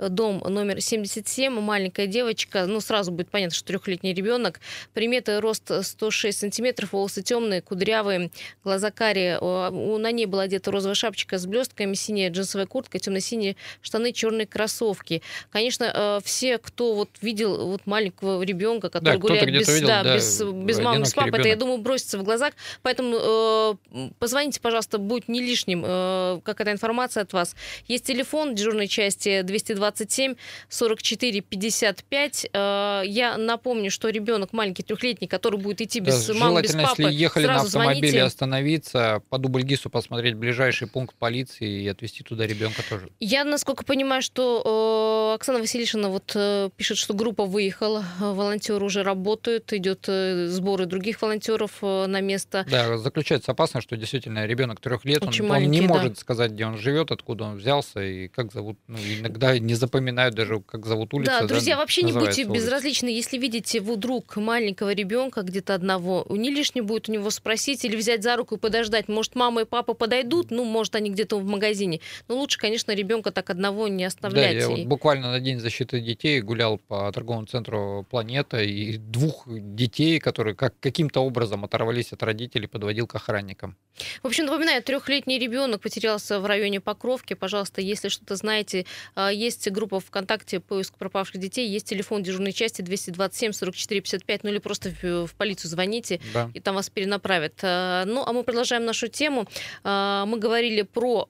[0.10, 4.60] дом номер 77, маленькая девочка, ну, сразу будет понятно, что трехлетний ребенок,
[4.94, 8.32] приметы рост 106 сантиметров, волосы темные, кудрявые,
[8.64, 14.12] глаза карие, на ней была одета розовая шапочка с блестками, синяя джинсовая куртка, темно-синие штаны,
[14.12, 15.22] черные кроссовки.
[15.52, 20.04] Конечно, э, все, кто вот видел вот маленького ребенка, который да, гуляет без, видел, да,
[20.04, 22.54] да, без, без мамы, без папы, это, я думаю, бросится в глазах.
[22.82, 27.56] Поэтому э, позвоните, пожалуйста, будет не лишним э, какая-то информация от вас.
[27.88, 29.42] Есть телефон дежурной части
[29.92, 30.36] 227
[30.70, 32.50] 44 55.
[32.54, 37.04] Э, я напомню, что ребенок маленький, трехлетний, который будет идти без да, мамы, без папы,
[37.04, 38.22] если ехали на автомобиле, звоните.
[38.24, 43.10] остановиться, по дубльгису посмотреть ближайший пункт полиции и отвезти туда ребенка тоже.
[43.20, 49.04] Я, насколько понимаю, что э, Оксана Васильевна вот э, пишет, что группа выехала, волонтеры уже
[49.04, 52.66] работают, идет э, сборы других волонтеров э, на место.
[52.70, 56.20] Да, заключается опасность, что действительно ребенок трех лет, он, он не может да.
[56.20, 58.78] сказать, где он живет, откуда он взялся и как зовут.
[58.88, 61.32] Ну, иногда не запоминают даже, как зовут улицу.
[61.32, 62.54] Да, друзья, да, вообще не будьте улица.
[62.54, 67.98] безразличны, если видите вдруг маленького ребенка где-то одного, не лишне будет у него спросить или
[67.98, 69.10] взять за руку и подождать.
[69.10, 72.00] Может, мама и папа подойдут, ну, может, они где-то в магазине.
[72.28, 74.58] Но лучше, конечно, ребенка так одного не оставлять.
[74.58, 79.46] Да, я вот буквально на День защиты детей гулял по торговому центру «Планета», и двух
[79.48, 83.76] детей, которые как, каким-то образом оторвались от родителей, подводил к охранникам.
[84.24, 87.34] В общем, напоминаю, трехлетний ребенок потерялся в районе Покровки.
[87.34, 92.82] Пожалуйста, если что-то знаете, а, есть группа ВКонтакте «Поиск пропавших детей», есть телефон дежурной части
[92.82, 96.50] 227 44 55, ну или просто в, в полицию звоните, да.
[96.54, 97.60] и там вас перенаправят.
[97.62, 99.48] А, ну, а мы продолжаем нашу тему.
[99.84, 101.28] А, мы говорили про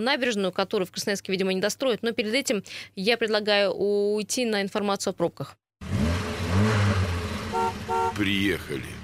[0.00, 2.62] набережную, которую в Красноярске, видимо, не достроят, но перед этим
[2.96, 5.56] я предлагаю уйти на информацию о пробках.
[8.16, 9.03] Приехали.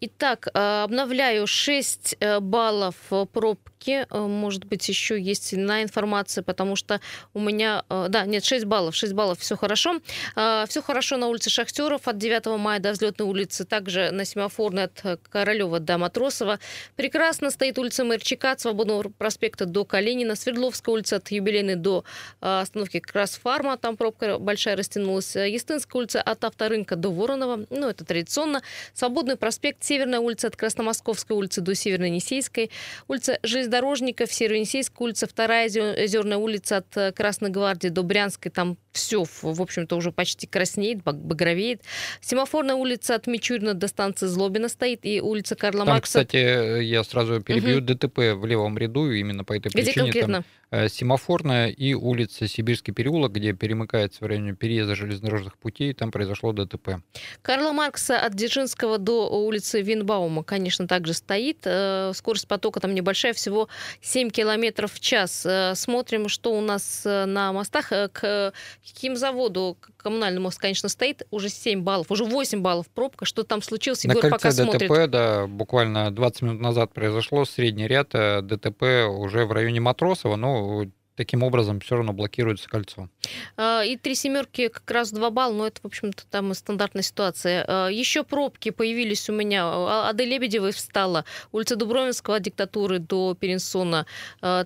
[0.00, 2.96] Итак, обновляю 6 э, баллов
[3.32, 4.06] проб ошибки.
[4.10, 7.00] Э, может быть, еще есть на информация, потому что
[7.34, 7.84] у меня...
[7.88, 8.94] Э, да, нет, 6 баллов.
[8.94, 10.00] 6 баллов, все хорошо.
[10.36, 14.84] Э, все хорошо на улице Шахтеров от 9 мая до взлетной улицы, также на семафорной
[14.84, 16.58] от Королева до Матросова.
[16.96, 22.04] Прекрасно стоит улица Мэрчика от Свободного проспекта до Калинина, Свердловская улица от Юбилейной до
[22.40, 28.62] остановки Красфарма, там пробка большая растянулась, Естинская улица от Авторынка до Воронова, ну, это традиционно.
[28.94, 32.70] Свободный проспект, Северная улица от Красномосковской улицы до Северной Несейской,
[33.08, 38.76] улица Железнодорожная железнодорожников, Северо-Енисейская улица, вторая Озерная улица от э, Красной Гвардии до Брянской, там
[38.92, 41.82] все, в общем-то, уже почти краснеет, багровеет.
[42.20, 46.24] Семафорная улица от Мичурина до станции Злобина стоит, и улица Карла там, Маркса.
[46.24, 47.86] кстати, я сразу перебью, угу.
[47.86, 50.04] ДТП в левом ряду, именно по этой Где причине.
[50.04, 50.34] конкретно?
[50.34, 50.55] Там, э,
[50.88, 57.00] Семафорная и улица Сибирский переулок, где перемыкается в районе переезда железнодорожных путей, там произошло ДТП.
[57.42, 61.58] Карла Маркса от Дзержинского до улицы Винбаума, конечно, также стоит.
[61.64, 63.68] Э, скорость потока там небольшая, всего
[64.00, 65.44] 7 километров в час.
[65.46, 67.92] Э, смотрим, что у нас на мостах.
[68.12, 68.52] К
[68.84, 73.24] химзаводу коммунальный мост, конечно, стоит, уже 7 баллов, уже 8 баллов пробка.
[73.24, 74.04] Что там случилось?
[74.04, 75.10] Егор На кольце пока ДТП, смотрит.
[75.10, 80.65] да, буквально 20 минут назад произошло средний ряд э, ДТП уже в районе Матросова, но
[80.66, 83.08] would таким образом все равно блокируется кольцо.
[83.56, 87.64] А, и три семерки как раз два балла, но это, в общем-то, там стандартная ситуация.
[87.66, 89.64] А, Еще пробки появились у меня.
[89.64, 91.24] А, Ады Лебедевой встала.
[91.52, 94.06] Улица Дубровинского от диктатуры до Перенсона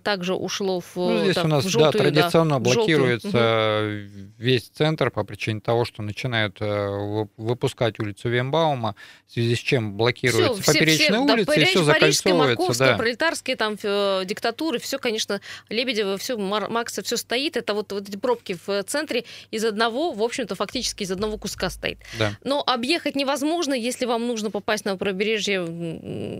[0.02, 4.32] также ушло в ну, Здесь там, у нас, желтую, да, традиционно да, блокируется желтую.
[4.38, 8.94] весь центр по причине того, что начинают э, выпускать улицу Вембаума,
[9.26, 12.84] в связи с чем блокируется все, поперечная все, улица, да, и все закольцовывается.
[12.84, 12.96] Да.
[12.96, 18.16] пролетарские там э, диктатуры, все, конечно, Лебедева, все Макса все стоит, это вот, вот эти
[18.16, 21.98] пробки в центре из одного, в общем-то, фактически из одного куска стоит.
[22.18, 22.36] Да.
[22.44, 25.60] Но объехать невозможно, если вам нужно попасть на побережье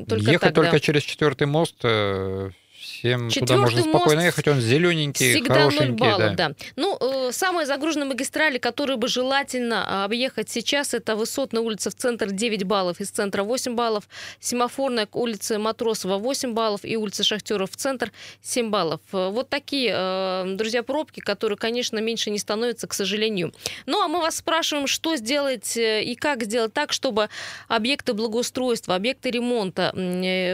[0.08, 0.62] только Ехать тогда.
[0.62, 5.86] только через четвертый мост э, всем Четвертый туда можно спокойно ехать, он зелененький, всегда хорошенький.
[5.86, 6.48] 0 баллов, да.
[6.48, 6.54] да.
[6.76, 11.94] Ну, э, самые загруженные магистрали, которые бы желательно а, объехать сейчас, это Высотная улица в
[11.94, 14.04] центр 9 баллов, из центра 8 баллов,
[14.40, 18.12] Семафорная к улице Матросова 8 баллов и улица Шахтеров в центр
[18.42, 19.00] 7 баллов.
[19.12, 23.52] Э, вот такие, э, друзья, пробки, которые, конечно, меньше не становятся, к сожалению.
[23.86, 27.28] Ну, а мы вас спрашиваем, что сделать и как сделать так, чтобы
[27.68, 29.92] объекты благоустройства, объекты ремонта,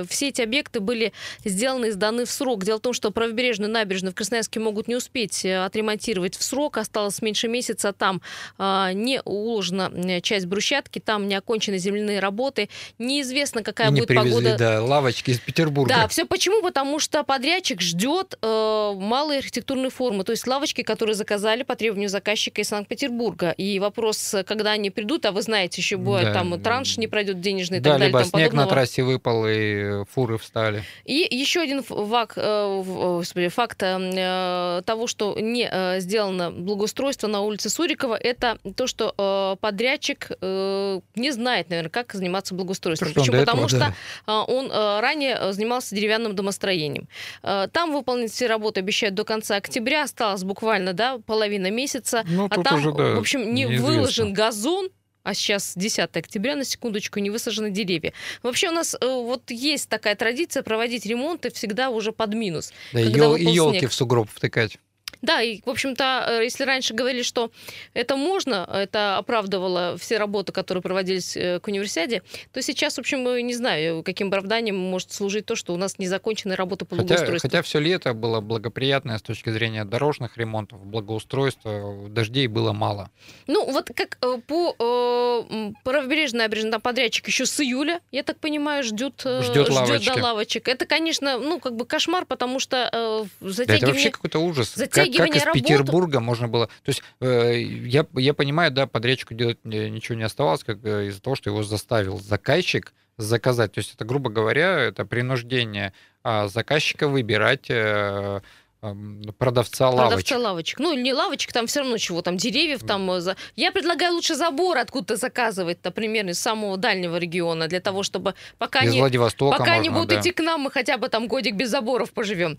[0.09, 1.13] все эти объекты были
[1.45, 2.65] сделаны и сданы в срок.
[2.65, 6.79] Дело в том, что правобережную набережную в Красноярске могут не успеть э, отремонтировать в срок.
[6.79, 7.93] Осталось меньше месяца.
[7.93, 8.23] Там
[8.59, 12.69] а, не уложена э, часть брусчатки, там не окончены земляные работы.
[12.99, 14.57] Неизвестно, какая не будет привезли, погода.
[14.59, 15.95] Да, лавочки из Петербурга.
[15.95, 16.63] Да, все почему?
[16.63, 20.25] Потому что подрядчик ждет э, малой архитектурной формы.
[20.25, 23.51] То есть лавочки, которые заказали по требованию заказчика из Санкт-Петербурга.
[23.51, 26.35] И вопрос, когда они придут, а вы знаете, еще бывает, да.
[26.35, 28.09] там транш не пройдет денежный и да, так далее.
[28.09, 28.65] либо там снег подобного.
[28.65, 30.83] на трассе выпал, и фуры встали.
[31.05, 37.41] И еще один вак, э, господи, факт э, того, что не э, сделано благоустройство на
[37.41, 43.11] улице Сурикова, это то, что э, подрядчик э, не знает, наверное, как заниматься благоустройством.
[43.11, 43.39] Что Почему?
[43.39, 43.95] Потому этого, что
[44.27, 44.43] да.
[44.45, 47.09] он э, ранее занимался деревянным домостроением.
[47.43, 52.25] Э, там выполнить все работы обещают до конца октября, осталось буквально, да, половина месяца.
[52.29, 53.87] Ну, а там, уже, да, в общем, не неизвестно.
[53.87, 54.89] выложен газон,
[55.27, 58.13] а сейчас 10 октября, на секундочку, не высажены деревья.
[58.45, 62.73] Вообще у нас э, вот есть такая традиция проводить ремонты всегда уже под минус.
[62.93, 64.79] Да, ел, елки в сугроб втыкать.
[65.27, 67.51] Да, и, в общем-то, э, если раньше говорили, что
[67.95, 73.25] это можно, это оправдывало все работы, которые проводились э, к универсиаде, то сейчас, в общем,
[73.47, 77.49] не знаю, каким оправданием может служить то, что у нас незаконченная работа по Хотя, благоустройству.
[77.49, 83.11] хотя все лето было благоприятное с точки зрения дорожных ремонтов, благоустройства, дождей было мало.
[83.47, 88.39] Ну, вот как э, по э, правобережной набережной там подрядчик еще с июля, я так
[88.39, 90.15] понимаю, ждет, э, Ждет ждет лавочки.
[90.15, 90.69] до лавочек.
[90.69, 93.87] Это, конечно, ну, как бы кошмар, потому что э, Да, это затягивание...
[93.93, 94.75] вообще какой-то ужас.
[94.91, 96.67] Как, как из работы- Петербурга можно было...
[96.67, 101.09] То есть э, я, я понимаю, да, подрядчику делать э, ничего не оставалось, как э,
[101.09, 103.73] из-за того, что его заставил заказчик заказать.
[103.73, 108.41] То есть это, грубо говоря, это принуждение а, заказчика выбирать э,
[108.81, 110.09] продавца лавочек.
[110.09, 110.79] Продавца лавочек.
[110.79, 113.11] Ну, не лавочек, там все равно чего, там деревьев, там...
[113.11, 118.03] э, за- Я предлагаю лучше забор откуда-то заказывать, например, из самого дальнего региона, для того,
[118.03, 119.01] чтобы пока Из не...
[119.01, 120.21] Владивостока Пока не можно, будут да.
[120.21, 122.59] идти к нам, мы хотя бы там годик без заборов поживем.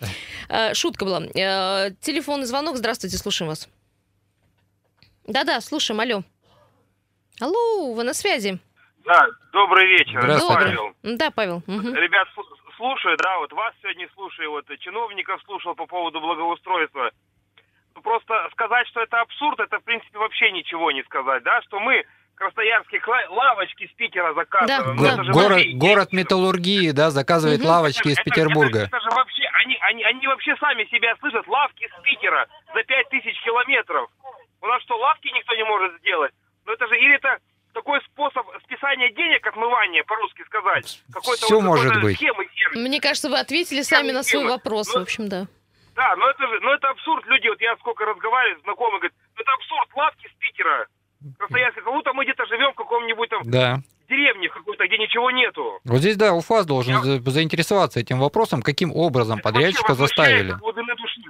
[0.50, 1.22] Э, Шутка была.
[1.34, 2.78] Э, Телефонный звонок.
[2.78, 3.70] Здравствуйте, слушаем вас.
[5.26, 6.24] Да-да, слушаем, алло.
[7.40, 8.60] Алло, вы на связи.
[9.06, 10.20] Да, добрый вечер.
[10.22, 10.56] Здравствуйте.
[10.66, 10.94] Павел.
[11.18, 11.64] Да, Павел.
[11.68, 11.94] мгм.
[11.94, 12.28] Ребят,
[12.78, 17.12] слушаю, да, вот вас сегодня слушаю, вот чиновников слушал по поводу благоустройства.
[18.04, 22.06] Просто сказать, что это абсурд, это, в принципе, вообще ничего не сказать, да, что мы
[22.36, 24.98] красноярские кла- лавочки с Питера заказываем.
[25.02, 27.68] Да, это же Город, город металлургии, да, заказывает Мгм.
[27.70, 28.80] лавочки из Это- это- Петербурга.
[28.84, 33.10] Это, же вообще, они, они, они вообще сами себя слышат, лавки с Питера за пять
[33.10, 34.08] тысяч километров.
[34.62, 36.32] У нас что, лавки никто не может сделать?
[36.66, 37.40] Ну это же, или это
[37.78, 41.02] такой способ списания денег, отмывания, по-русски сказать.
[41.14, 42.18] Какой-то Всё вот может какой-то быть.
[42.18, 42.48] схемы.
[42.76, 44.52] Мне кажется, вы ответили сами на свой тема.
[44.58, 45.46] вопрос, в Ну, общем, да.
[45.96, 47.26] Да, но это же, ну это абсурд.
[47.28, 50.88] Люди, вот я сколько разговариваю, знакомые говорят, «Ну, это абсурд, лавки с Питера.
[51.40, 53.80] Красноярска, как будто мы где-то живем в каком-нибудь там Да.
[54.08, 55.80] деревне в какой-то, где ничего нету.
[55.86, 60.52] Вот здесь, да, УФАС должен Я- за- заинтересоваться этим вопросом, каким образом Это подрядчика заставили.
[60.52, 61.22] глубины души.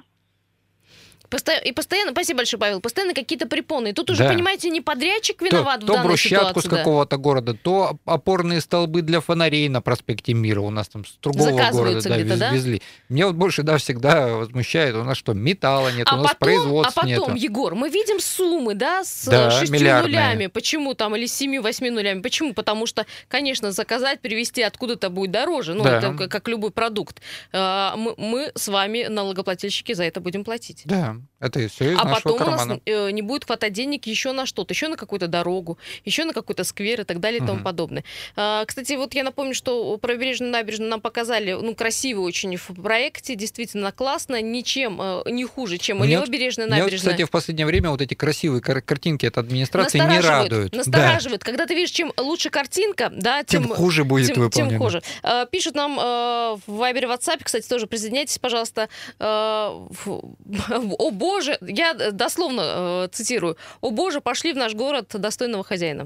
[1.29, 3.89] Посто- И постоянно, спасибо большое, Павел, постоянно какие-то препоны.
[3.89, 4.29] И тут уже, Да.
[4.31, 6.67] понимаете, не подрядчик То, виноват в то данной брусчатку ситуации.
[6.67, 6.77] с да.
[6.77, 11.49] какого-то города, то опорные столбы для фонарей на проспекте Мира у нас там с другого
[11.71, 12.51] города да, вез- да?
[12.51, 12.81] везли.
[13.09, 16.37] Мне вот больше, да, всегда возмущает, у нас что, металла нет, А у нас потом,
[16.37, 17.35] а производств потом, нету.
[17.35, 20.47] Егор, мы видим суммы, да, с Да, шестью нулями.
[20.47, 22.21] Почему там, или с семью-восьми нулями?
[22.21, 22.53] Почему?
[22.53, 25.73] Потому что, конечно, заказать, привезти откуда-то будет дороже.
[25.73, 25.97] Ну, Да.
[25.97, 27.21] это как, как любой продукт.
[27.51, 30.83] А, Мы, мы с вами, налогоплательщики, за это будем платить.
[30.85, 32.65] Да, это все из А нашего потом у кармана.
[32.75, 36.33] нас э, не будет хватать денег еще на что-то, еще на какую-то дорогу, еще на
[36.33, 37.63] какой-то сквер и так далее и тому Мгм.
[37.63, 38.03] подобное.
[38.35, 43.35] А, кстати, вот я напомню, что правобережную набережную нам показали, ну, красиво очень в проекте,
[43.35, 47.11] действительно классно, ничем э, не хуже, чем Мне левобережная Мне набережная.
[47.13, 50.71] кстати, в последнее время вот эти красивые кар- картинки от администрации не Настораживают, радуют.
[50.71, 51.43] Да, Настораживает.
[51.43, 54.69] Когда ты видишь, чем лучше картинка, да, тем, тем хуже будет тем, выполнено.
[54.71, 55.03] тем хуже.
[55.23, 58.89] Э, Пишут нам э, в Вайбере, WhatsApp, кстати, тоже присоединяйтесь, пожалуйста.
[59.19, 60.35] Э, фу,
[61.07, 63.55] О боже, я дословно э, цитирую.
[63.79, 66.05] О боже, пошли в наш город достойного хозяина.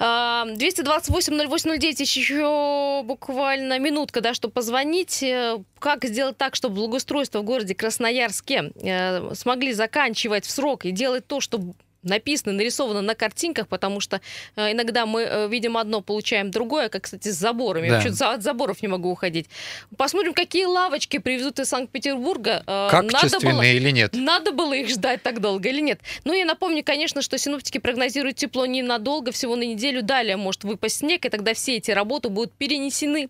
[0.00, 5.22] А, 228-08-09, еще буквально минутка, да, чтобы позвонить.
[5.22, 10.90] Э, Как сделать так, чтобы благоустройство в городе Красноярске э, смогли заканчивать в срок и
[10.90, 11.60] делать то, что
[12.02, 14.20] написано, нарисовано на картинках, потому что
[14.56, 17.88] э, иногда мы э, видим одно, получаем другое, как, кстати, с заборами.
[17.88, 17.96] Да.
[17.96, 19.46] Я чуть от заборов не могу уходить.
[19.96, 22.62] Посмотрим, какие лавочки привезут из Санкт-Петербурга.
[22.66, 24.12] Э, надо было- или нет?
[24.14, 26.00] надо было их ждать так долго или нет?
[26.24, 30.02] Ну, я напомню, конечно, что синоптики прогнозируют тепло ненадолго, всего на неделю.
[30.02, 33.28] Далее может выпасть снег, и тогда все эти работы будут перенесены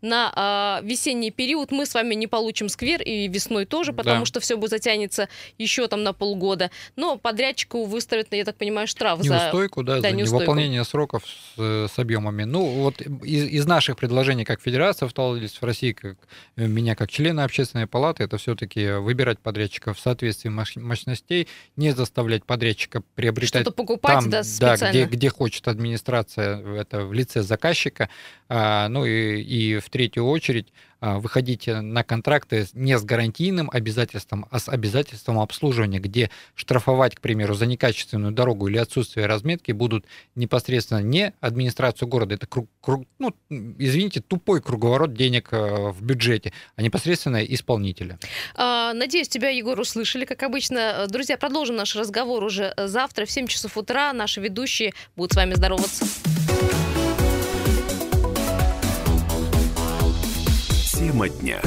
[0.00, 1.70] на а, весенний период.
[1.72, 4.26] Мы с вами не получим сквер и весной тоже, потому Да.
[4.26, 6.70] что все будет затянется еще там на полгода.
[6.96, 9.34] Но подрядчику выставят, я так понимаю, штраф за...
[9.34, 10.42] Неустойку, да, да, за неустойку.
[10.42, 12.44] невыполнение сроков с, э, с объемами.
[12.44, 16.16] Ну, вот из, из наших предложений, как Федерация автовладельцев России, как
[16.56, 21.90] э, меня как члена общественной палаты, это все-таки выбирать подрядчика в соответствии мощ- мощностей, не
[21.92, 24.90] заставлять подрядчика приобретать Что-то покупать, там, да, да, специально.
[24.92, 28.08] где, где хочет администрация, это в лице заказчика,
[28.48, 30.68] а, ну и и в третью очередь
[31.00, 37.20] а, выходить на контракты не с гарантийным обязательством, а с обязательством обслуживания, где штрафовать, к
[37.22, 43.06] примеру, за некачественную дорогу или отсутствие разметки будут непосредственно не администрацию города, это круг, круг
[43.18, 48.18] ну, извините, тупой круговорот денег э, в бюджете, а непосредственно исполнителя.
[48.54, 51.06] А, надеюсь, тебя, Егор, услышали, как обычно.
[51.08, 54.12] Друзья, продолжим наш разговор уже завтра в 7 часов утра.
[54.12, 56.04] Наши ведущие будут с вами здороваться.
[61.00, 61.62] Тема дня.